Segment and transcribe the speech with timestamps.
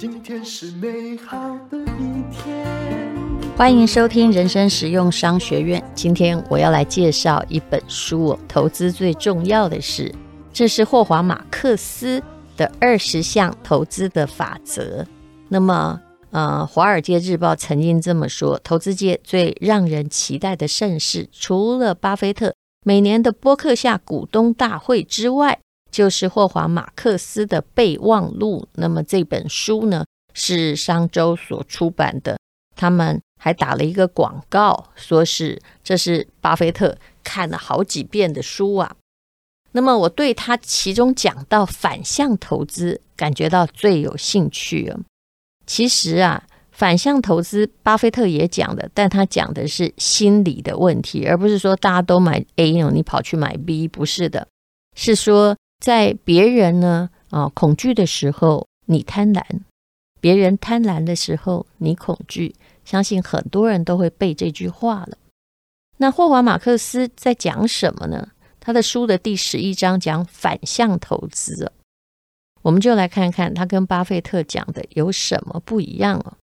[0.00, 1.36] 今天是美好
[1.70, 2.66] 的一天。
[3.54, 5.84] 欢迎收听人生实用商学院。
[5.94, 10.10] 今天我要来介绍一本书，投资最重要的事，
[10.54, 12.22] 这是霍华马克思
[12.56, 15.06] 的二十项投资的法则。
[15.50, 22.54] 那么，呃，《华尔街日报》曾经这么说：投资界最让人期待的盛事，除了巴菲特
[22.86, 25.58] 每年的波克夏股东大会之外，
[25.90, 28.66] 就是霍华马克思的备忘录。
[28.74, 30.04] 那么这本书呢，
[30.34, 32.38] 是商周所出版的，
[32.76, 33.20] 他们。
[33.42, 38.94] 还打了一个广告，说是这是巴菲特看了好几遍的书啊。
[39.72, 45.00] 那么我对他其中讲到反向投资感觉到最有兴趣啊。
[45.64, 54.46] 其实啊，反向投资巴菲特也讲的，但他讲的是心理的问题，而不是说大家都买 A，你跑去买 B，不是的，
[54.94, 59.42] 是说在别人呢啊恐惧的时候你贪婪，
[60.20, 62.54] 别人贪婪的时候你恐惧。
[62.82, 65.16] 相信很多人都会背这句话了。
[65.98, 68.30] 那霍华马克思在讲什么呢？
[68.58, 71.70] 他的书的第十一章讲反向投资，
[72.62, 76.34] 我们就来看看他跟巴菲特讲的有什么不一样哦。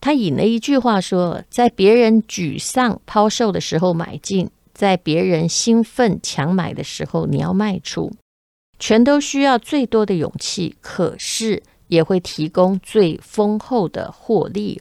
[0.00, 4.50] 他引了一句话说：“在别人沮丧抛售的时候买进，
[4.80, 8.10] 在别人兴奋抢买的时候你要卖出，
[8.78, 10.76] 全都需要最多的勇气。
[10.80, 14.80] 可是。”也会提供最丰厚的获利。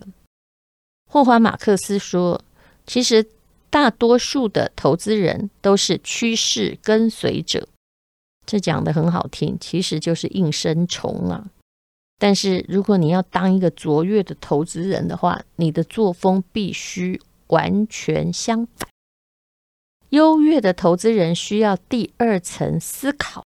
[1.09, 2.39] 霍华马克思说
[2.85, 3.25] ：“其实
[3.71, 7.67] 大多数的投资人都是趋势跟随者，
[8.45, 11.47] 这讲得很好听，其实就是应声虫啊。
[12.19, 18.87] 但是如果你要当一个卓越的投资人的话，你的作风必须完全相反。
[20.09, 23.43] 优越的投资人需要第二层思考。”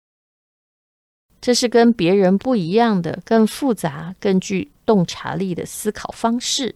[1.39, 6.75] 这是跟别人不一样的、更复杂、更具洞察力的思考方式。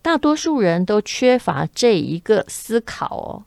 [0.00, 3.44] 大多数人都缺乏这一个思考哦，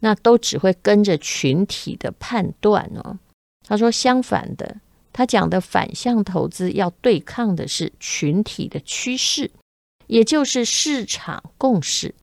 [0.00, 3.18] 那都只会跟着群体的判断哦。
[3.64, 4.80] 他说相反的，
[5.12, 9.50] 他讲的反向投资要对抗的是群体的趋势，
[10.06, 12.14] 也就是市场共识。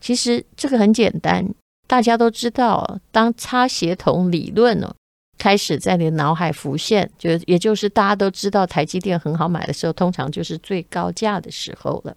[0.00, 1.46] 其实这个很简单，
[1.86, 4.94] 大家都知道，当擦鞋童理论哦。
[5.38, 12.14] 开始在你的脑海浮现，就也就是大家都知道台积电很好买的时候，通常就是最高价的时候了。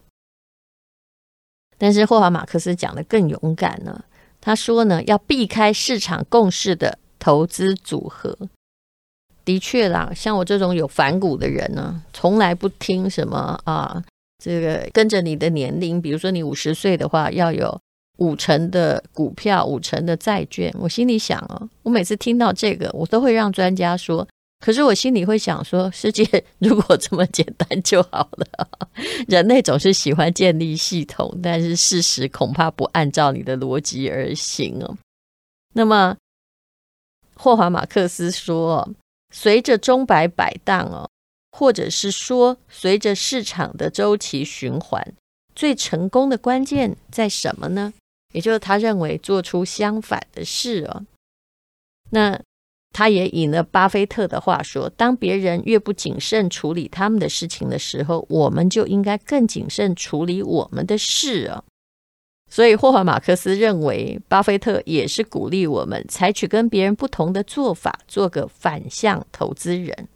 [1.77, 4.03] 但是霍华马克斯讲的更勇敢呢，
[4.41, 8.38] 他说呢，要避开市场共识的投资组合。
[9.45, 14.03] 的确啦，像我这种有反骨的人呢，从来不听什么啊，
[14.43, 17.79] 这个跟着你的年龄，比如说你五十岁的话，要有。
[18.17, 24.25] 五成的股票，五成的债券，我心里想哦，我每次听到这个，我都会让专家说。
[24.59, 26.23] 可是我心里会想说，世界
[26.59, 28.69] 如果这么简单就好了。
[29.27, 34.95] 人类总是喜欢建立系统，但是事实恐怕不按照你的逻辑而行哦。
[35.73, 36.15] 那么，
[37.35, 38.87] 霍华马克斯说，
[39.31, 41.09] 随着钟摆摆荡哦，
[41.55, 45.13] 或者是说，随着市场的周期循环，
[45.55, 47.93] 最成功的关键在什么呢？
[48.31, 51.05] 也就是他认为做出相反的事哦，
[52.09, 52.41] 那
[52.91, 61.63] 他也引了巴菲特的话说：当别人越不谨慎处理他们的事情的时候，我们就应该更谨慎处理我们的事哦。
[62.49, 70.07] 所以霍华马克思认为，巴菲特也是鼓励我们采取跟别人不同的做法，做个反向投资人，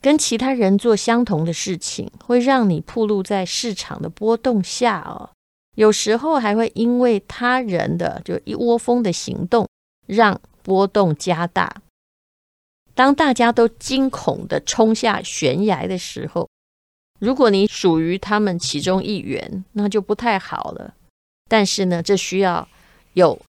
[0.00, 5.30] 跟其他人做相同的事情，会让你暴露在市场的波动下哦。
[5.76, 9.68] 有时候还会因为他人的就一窝蜂的行动，
[10.06, 11.82] 让波动加大。
[12.94, 16.48] 当大家都惊恐的冲下悬崖的时候，
[17.18, 20.94] 如果你属于他们其中一员，那就不太好了。
[21.48, 22.68] 但是呢，这需要
[23.14, 23.40] 有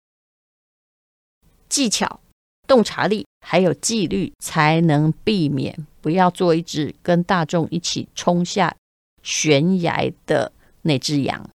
[1.68, 2.20] 技巧、
[2.68, 8.76] 洞察力，还有纪律，才能避免不要做一只跟大众一起冲下
[9.22, 10.52] 悬崖的
[10.84, 11.50] 那只羊。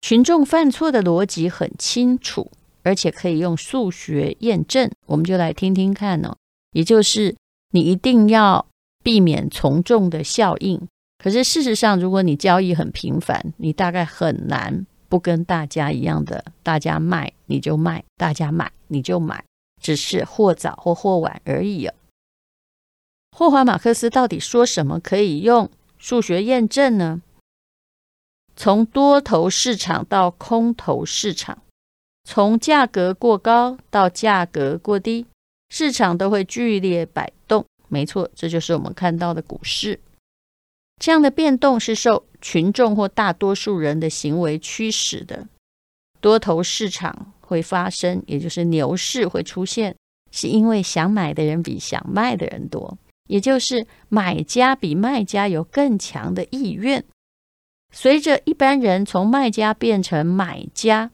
[0.00, 2.50] 群众犯错的逻辑很清楚，
[2.82, 4.90] 而且可以用数学验证。
[5.06, 6.36] 我们就来听听看哦。
[6.72, 7.34] 也就是
[7.72, 8.66] 你一定要
[9.02, 10.80] 避免从众的效应。
[11.18, 19.42] 可是事实上，如果你交易很频繁，你大概很难不跟大家一样的，大家卖你就卖，大家买你就买，
[19.86, 21.94] 只是或早或或晚而已哦。
[23.30, 27.22] 霍华马克思到底说什么可以用数学验证呢？
[28.56, 31.62] 从多头市场到空头市场，
[32.24, 35.24] 从价格过高到价格过低，
[35.68, 37.64] 市场都会剧烈摆动。
[37.86, 40.00] 没错，这就是我们看到的股市。
[41.00, 45.46] 这样的变动是受群众或大多数人的行为驱使的。
[46.20, 49.94] 多头市场会发生，也就是牛市会出现，
[50.32, 52.98] 是因为想买的人比想卖的人多，
[53.28, 57.04] 也就是买家比卖家有更强的意愿。
[57.92, 61.10] 随着一般人从卖家变成买家，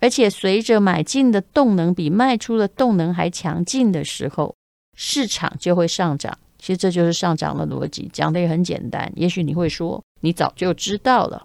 [0.00, 4.54] 而且随着买进的动能比卖出的动能还强劲的时候，
[4.96, 6.36] 市场就会上涨。
[6.58, 9.10] 其实这就是上涨的逻辑，讲的也很简单。
[9.16, 11.44] 也许你会说，你早就知道了。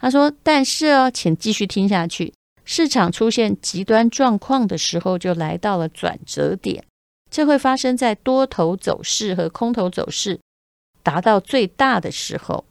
[0.00, 2.32] 他说：“但是哦，请继续听下去。
[2.70, 6.84] 市场出现极端状况的时候，就来到了转折点。
[7.30, 10.38] 这会发生在多头走势和空头走势
[11.02, 12.66] 达到最大的时候。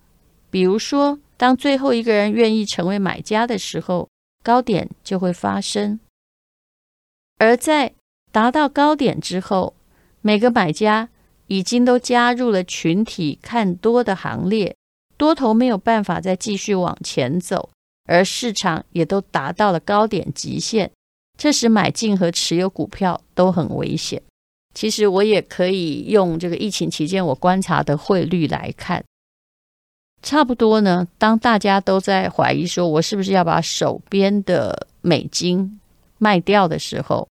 [0.51, 4.07] 比如说，当最后一个人愿意成为买家的时候，
[4.43, 5.97] 高点就会发生；
[7.39, 7.95] 而在
[8.31, 9.73] 达到高点之后，
[10.21, 11.09] 每个买家。”
[11.49, 14.75] 已经都加入了群体看多的行列，
[15.15, 17.69] 多头没有办法再继续往前走，
[18.07, 20.89] 而市场也都达到了高点极限。
[21.37, 24.19] 这时买进和持有股票都很危险。
[24.73, 29.03] 其实我也可以用这个疫情期间我观察的汇率来看，
[30.21, 31.07] 差不多呢。
[31.17, 35.79] 当大家都在怀疑说我是不是要把手边的美金
[36.17, 37.27] 卖掉的时候，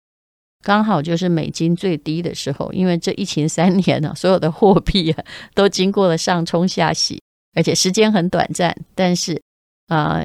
[0.63, 5.25] 刚好就是美金最低的时候，因为这疫情三年呢、所有的货币啊
[5.55, 7.23] 都经过了上冲下洗，
[7.55, 8.75] 而且时间很短暂。
[8.95, 9.41] 但是
[9.89, 10.25] 啊、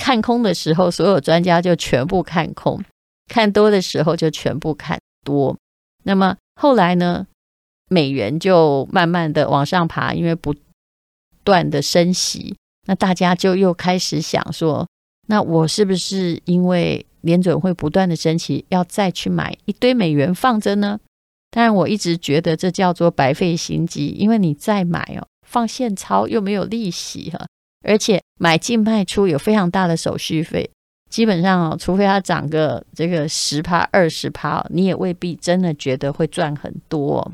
[0.00, 2.80] 看空的时候，所有专家就全部看空；
[3.28, 5.54] 看多的时候就全部看多。
[6.04, 7.26] 那么后来呢，
[7.88, 10.54] 美元就慢慢的往上爬，因为不
[11.44, 12.56] 断的升息，
[12.86, 14.88] 那大家就又开始想说，
[15.28, 17.06] 那我是不是因为？
[17.22, 20.98] 联准会不断的升息，要再去买一堆美元放着呢？
[21.50, 27.46] 当然，我一直觉得这叫做白费心机，因为你再买哦，放现钞又没有利息哈，
[27.82, 30.70] 而且买进卖出有非常大的手续费，
[31.08, 37.32] 基本上哦，除非它涨个这个十趴二十趴，你也未必真的觉得会赚很多。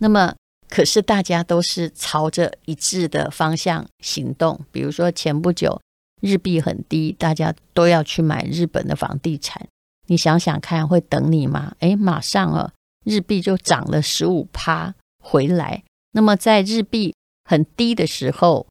[0.00, 0.34] 那么，
[0.68, 5.80] 可是大家都是朝着一致的方向行动，比如说前不久。
[6.22, 9.68] 日币很低，大家都要去买日本的房地产。
[10.06, 11.74] 你想想看，会等你吗？
[11.78, 12.72] 哎，马上啊，
[13.04, 15.84] 日币就涨了十五趴回来。
[16.12, 18.66] 那么在日币很低的时候，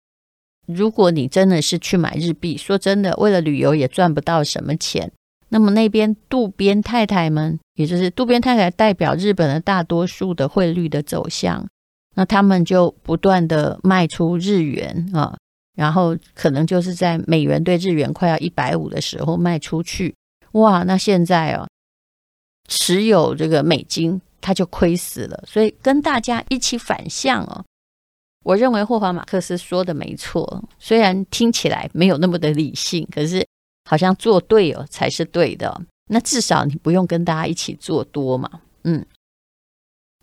[0.67, 5.12] 如果你真的是去买日币，说真的，为了旅游也赚不到什么钱。
[5.50, 11.65] 那么那边渡边太太们，也就是渡边太太代表日本的大多数的汇率的走向，
[12.15, 15.38] 那他们就不断的卖出日元啊。
[15.75, 20.15] 然后可能就是在美元对日元快要一百五的时候卖出去，
[20.53, 20.83] 哇！
[20.83, 21.68] 那现在哦，
[22.68, 25.44] 持有这个美金他就亏死了。
[25.45, 27.63] 所以跟大家一起反向哦，
[28.45, 33.44] 我认为霍华马克思说的没错，虽然听起来没有那么的理性，可是
[33.89, 35.81] 好像做对哦才是对的。
[36.12, 38.47] 那至少你不用跟大家一起做多嘛，
[38.83, 39.03] 嗯。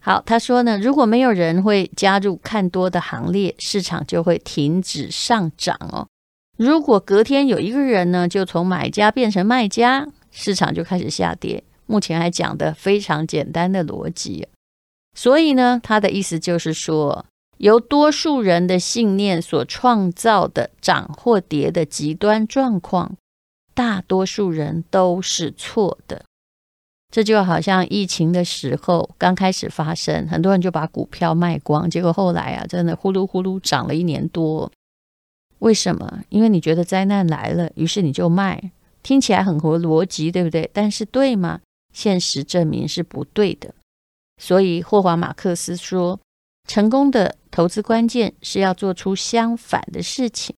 [0.01, 6.07] 好，他说呢，如果没有人会加入看多的行列，市场就会停止上涨哦。
[6.57, 11.65] 如果隔天有一个人呢，就从买家变成卖家，市场就开始下跌。
[11.87, 14.47] 目前还讲的非常简单的逻辑，
[15.19, 17.27] 所以呢，他的意思就是说，
[17.63, 23.17] 由多数人的信念所创造的涨或跌的极端状况，
[23.73, 26.25] 大多数人都是错的。
[27.13, 34.69] 这就好像疫情的时候刚开始发生，很多人就把股票卖光，结果后来啊，真的呼噜呼噜涨了一年多。
[35.61, 36.25] 为什么？
[36.31, 38.73] 因为你觉得灾难来了，于是你就卖，
[39.05, 40.69] 听起来很合逻辑，对不对？
[40.75, 41.61] 但是对吗？
[41.93, 43.73] 现实证明是不对的。
[44.43, 46.19] 所以霍华马克思说，
[46.67, 50.57] 成功的投资关键是要做出相反的事情，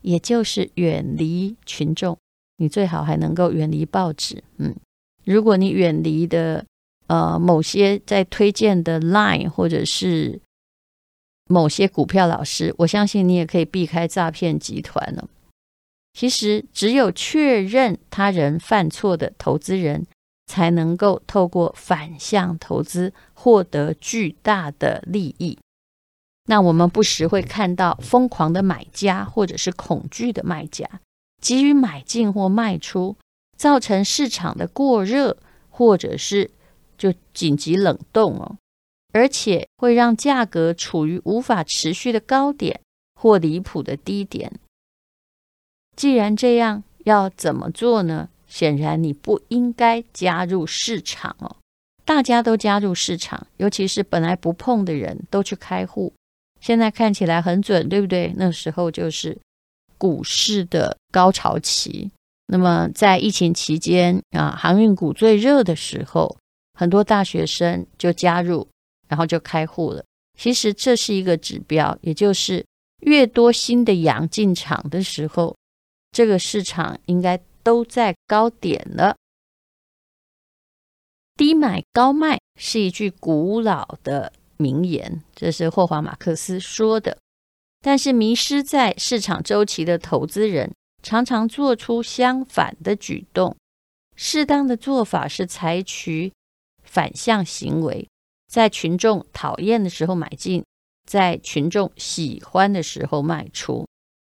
[0.00, 2.18] 也就是远离群众，
[2.56, 4.74] 你最好还能够远离报纸，嗯。
[5.24, 6.64] 如果你远离的
[7.06, 10.40] 呃某些在推荐的 Line 或者是
[11.48, 15.28] 某些股票老师，我相信你也可以避开诈骗集团了。
[16.14, 20.06] 其实，只有确认他人犯错的投资人，
[20.46, 25.58] 才能够透过反向投资获得巨大的利益。
[26.52, 30.86] 那我们不时会看到疯狂的买家或者是恐惧的卖家，
[31.40, 33.16] 急于买进或卖出。
[33.56, 35.38] 造成市场的过热，
[35.70, 36.50] 或者是
[36.98, 38.58] 就紧急冷冻哦，
[39.12, 42.78] 而且会让价格处于无法持续的高点
[43.14, 44.52] 或离谱的低点。
[45.96, 48.28] 既然这样，要怎么做呢？
[48.46, 51.56] 显然你不应该加入市场哦。
[52.04, 56.12] 大家都加入市场，尤其是本来不碰的人都去开户，
[56.62, 58.32] 现在看起来很准，对不对？
[58.36, 59.36] 那时候就是
[59.98, 62.08] 股市的高潮期。
[62.46, 66.36] 那么在疫情期间啊，航运股最热的时候，
[66.78, 68.68] 很多大学生就加入，
[69.08, 70.04] 然后就开户了。
[70.38, 72.64] 其实这是一个指标，也就是
[73.00, 75.56] 越多新的羊进场的时候，
[76.12, 79.16] 这个市场应该都在高点了。
[81.36, 87.18] 低买高卖是一句古老的名言，这是霍华·马克思说的。
[87.84, 93.56] 但是迷失在市场周期的投资人常常做出相反的举动。
[94.14, 96.32] 适当的做法是采取
[96.84, 98.06] 反向行为，
[98.46, 100.64] 在群众讨厌的时候买进，
[101.10, 103.84] 在群众喜欢的时候卖出。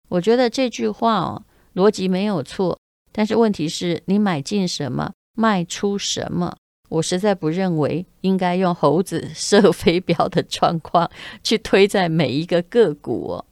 [0.09, 1.43] 我觉得这句话哦，
[1.75, 2.77] 逻辑没有错，
[3.13, 6.57] 但是问题是你买进什么，卖出什么。
[6.89, 11.09] 我实在不认为应该用猴子 射飞镖的状况
[11.43, 13.45] 去推在每一个个股哦。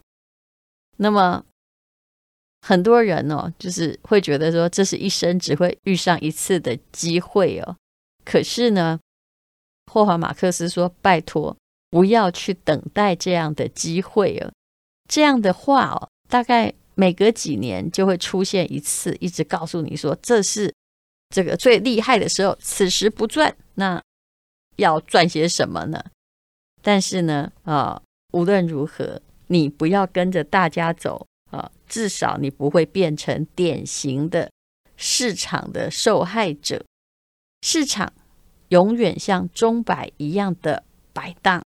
[0.96, 1.44] 那么
[2.62, 7.76] 很多人哦，就是会觉得说，这是一生只会遇上一次的机会哦。
[8.24, 8.98] 可是呢，
[9.92, 11.56] 霍华马克思说：“拜托，
[11.90, 14.50] 不要去等待这样的机会哦。
[15.08, 20.72] 这样的话哦，大概每隔几年就会出现一次，一直告诉你说这是。”
[21.28, 24.02] 这个最厉害的时候，此时不赚，那
[24.76, 26.04] 要赚些什么呢？
[26.82, 28.00] 但是呢，啊，
[28.32, 34.50] 无论如何，你不要跟着大家走啊，至少你不会变成典型的
[34.96, 36.84] 市场的受害者。
[37.62, 38.12] 市场
[38.68, 41.62] 永远像钟摆一样的摆荡。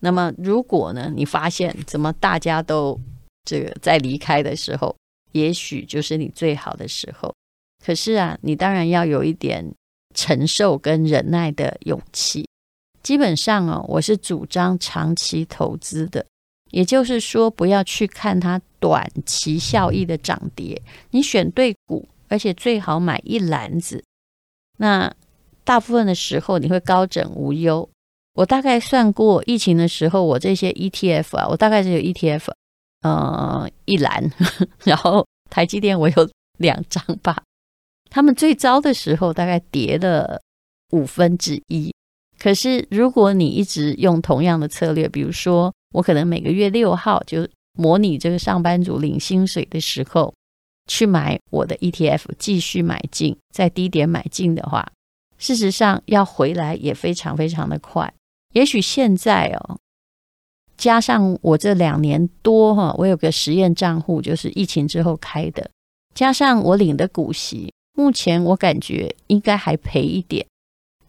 [0.00, 3.00] 那么，如果呢，你发现怎么大家都
[3.44, 4.96] 这个在离开的时候，
[5.32, 7.33] 也许就是你最好的时候。
[7.84, 9.74] 可是啊，你当然要有一点
[10.14, 12.48] 承受跟忍耐的勇气。
[13.02, 16.24] 基本上哦，我是主张长期投资的，
[16.70, 20.80] 也就是说，不要去看它短期效益的涨跌。
[21.10, 24.02] 你选对股，而且最好买一篮子。
[24.78, 25.12] 那
[25.64, 27.86] 大部分的时候你会高枕无忧。
[28.32, 32.50] 我大概算过，疫情的时候，我这些 ETF 啊，我大概是有 ETF，
[33.02, 34.32] 呃，一篮，
[34.84, 37.42] 然后台积电我有两张吧。
[38.14, 40.40] 他们最糟的时候大概跌了
[40.92, 41.92] 五分之一，
[42.38, 47.44] 可是如果你一直用同样的策略，比如说我可能每个月六号就
[47.76, 50.32] 模拟这个上班族领薪水的时候
[50.86, 54.88] 去买我的 ETF，继续买进，在低点买进的话，
[55.36, 58.14] 事实上要回来也非常非常的快。
[58.52, 59.76] 也许现在哦，
[60.76, 65.68] 加上我这两年多哈，我有个实验账户，就是疫情之后开的，
[66.14, 67.73] 加上我领的股息。
[67.94, 70.46] 目前我感觉应该还赔一点，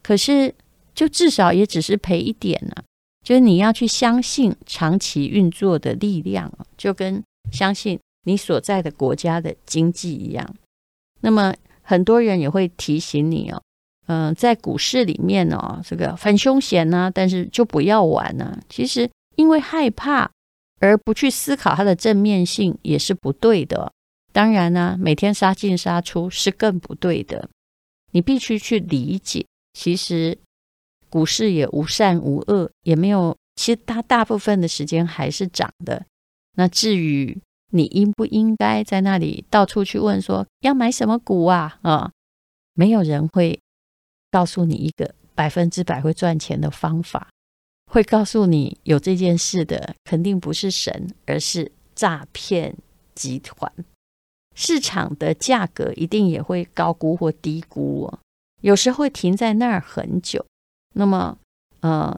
[0.02, 0.54] 可是
[0.94, 2.76] 就至少也只是赔一点呢、
[3.24, 10.56] 就是你要去相信长期运作的力量，就跟相信你所在的国家的经济一样。
[11.22, 13.62] 那么很多人也会提醒你哦，
[14.08, 18.58] 嗯、在股市里面哦，这个很凶险呐，但是就不要玩呐。
[18.70, 20.30] 其实因为害怕
[20.80, 23.92] 而不去思考它的正面性也是不对的。
[24.36, 27.50] 当然呢、每天杀进杀出是更不对的。
[28.12, 30.38] 你必须去理解，其实
[31.10, 36.06] 股市也无善无恶，也没有，其实它大部分的时间还是涨的。
[36.58, 37.40] 那至于
[37.72, 41.80] 你应不应该在那里到处去问说要买什么股啊？
[41.82, 42.12] 啊，
[42.74, 43.58] 没有人会
[44.30, 47.30] 告诉你一个百分之百会赚钱的方法。
[47.90, 52.76] 会告诉你有这件事的，肯定不是神，而是诈骗
[53.14, 53.72] 集团。
[54.56, 58.20] 市场的价格一定也会高估或低估哦，
[58.62, 60.44] 有时候会停在那儿很久。
[60.94, 61.38] 那么，
[61.82, 62.18] 呃，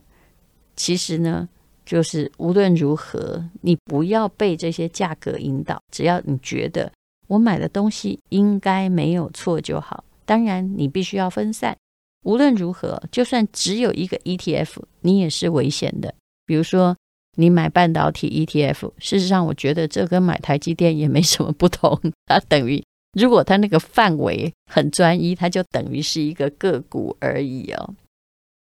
[0.75, 1.49] 其实呢，
[1.83, 6.91] 就是无论如何，你不要被这些价格引导，只要你觉得
[7.27, 10.03] 我买的东西应该没有错就好。
[10.23, 11.75] 当然，你必须要分散。
[12.23, 16.13] 无论如何，就算只有一个 ETF，你也是危险的。
[16.45, 16.95] 比如说。
[17.39, 21.99] 你买半导体 ETF，事实上，我觉得这跟买台积电也没什么不同。
[22.25, 27.93] 它等于，如果它那个范围很专一，它就等于是一个个股而已哦。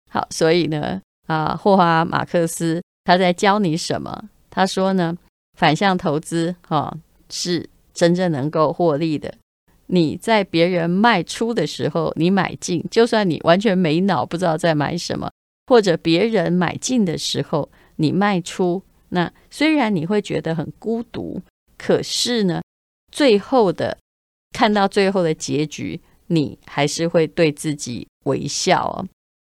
[0.10, 4.24] 好，所以呢，啊，霍华马克思他在教你什么？
[4.50, 5.18] 他说呢，
[5.58, 6.98] 反向投资哈、
[7.30, 9.34] 是真正能够获利的。
[9.88, 15.30] 你在别人卖出的时候，你买进，就算你完全没脑，不知道在买什么，
[15.68, 17.68] 或者别人买进的时候。
[18.02, 21.42] 你卖出，那虽然你会觉得很孤独，
[21.78, 22.62] 可是呢，
[23.12, 23.98] 最后的
[24.52, 29.08] 看到最后的结局，你还是会对自己微笑哦。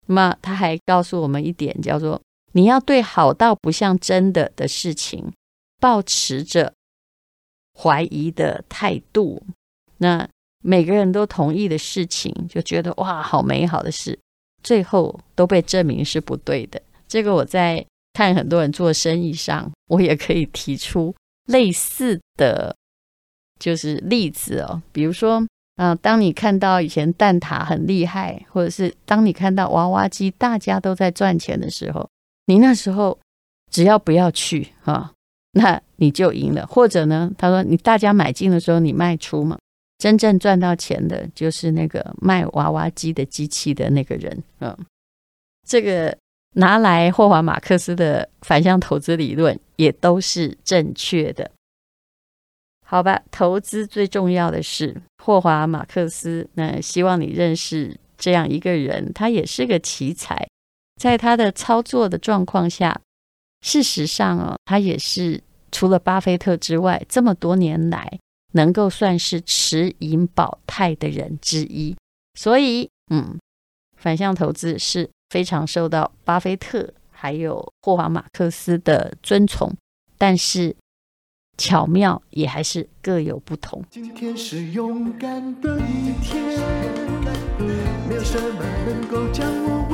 [0.08, 2.22] 那么他还告诉我们一点，叫做
[2.54, 5.32] 你要对好到不像真的的事情，
[5.80, 6.74] 抱持着
[7.78, 9.42] 怀疑的态度。
[9.98, 10.28] 那
[10.64, 14.18] 每个人都同意的事情，就觉得哇，好美好的事，
[14.64, 16.82] 最后都被证明是不对的。
[17.08, 21.14] 这个我在看很多人做生意上， 我也可以提出
[21.48, 22.76] 类似的
[23.60, 24.82] 就是例子哦。
[24.92, 25.46] 比如说，
[25.78, 32.08] 嗯、当你看到以前蛋挞很厉害，或者是当你看到娃娃机大家都在赚钱的时候，
[32.46, 33.18] 你那时候
[33.72, 35.12] 只要不要去啊，
[35.54, 36.68] 那你就赢了。
[36.68, 39.58] 或者呢，他说你大家买进的时候你卖出嘛。
[39.98, 44.76] 真正赚到钱的就是那个卖娃娃机的机器的那个人，嗯，
[45.68, 46.18] 这个
[46.54, 51.52] 拿来霍华马克思的反向投资理论也都是正确的，
[52.86, 53.22] 好吧？
[53.32, 60.48] 投资最重要的是霍华马克思，那希望你认识这样一个人，他也是个奇才，
[60.96, 63.00] 在他的操作的状况下，
[63.62, 65.42] 事实上哦，他也是
[65.72, 68.20] 除了巴菲特之外，这么多年来。
[68.54, 71.96] 能够算是持盈保泰的人之一，
[72.34, 73.40] 所以，嗯，
[73.96, 79.74] 反向投资是非常受到巴菲特还有霍华马克思的尊崇，
[80.18, 80.76] 但是
[81.58, 83.82] 巧妙也还是各有不同。
[83.90, 86.44] 今天是勇敢的一天，
[88.10, 89.88] 没有什么能够将我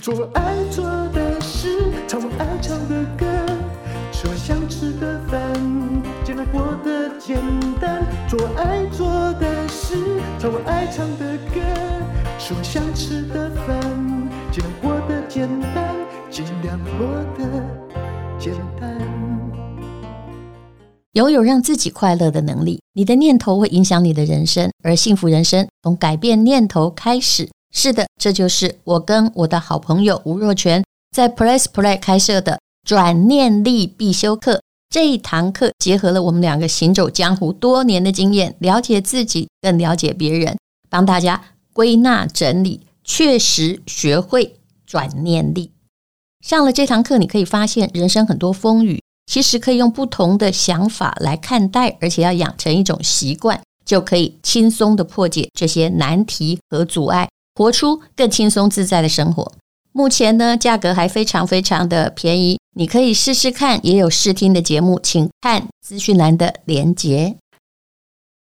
[0.00, 3.26] 做我爱做的事，唱我爱唱的歌，
[4.10, 5.52] 吃我想吃的饭，
[6.24, 7.36] 尽量过得简
[7.78, 8.02] 单。
[8.26, 9.96] 做我爱做的事，
[10.38, 11.60] 唱我爱唱的歌，
[12.38, 13.78] 吃我想吃的饭，
[14.50, 15.94] 尽量过得简单，
[16.30, 17.62] 尽量过得
[18.38, 18.98] 简单。
[21.12, 27.50] 拥有让自己快乐的能力，你的念头会影响你的人生，而幸福人生从改变念头开始。
[27.72, 34.60] 是的，这就是我跟我的好朋友吴若权在 Press Play 开设的转念力必修课。
[34.88, 41.40] 这一堂课结合了我们两个行走江湖多年的经验，了解自己，更了解别人，帮大家
[41.72, 45.70] 归纳整理，确实学会转念力。
[46.44, 49.00] 上了这堂课，你可以发现人生很多风雨。
[49.26, 59.52] 其实可以用不同的想法来看待，而且要养成一种习惯，就可以轻松地破解这些难题和阻碍，活出更轻松自在的生活。
[59.92, 63.80] 目前呢，价格还非常非常的便宜，你可以试试看。
[63.84, 67.36] 也有试听的节目，请看资讯栏的连接。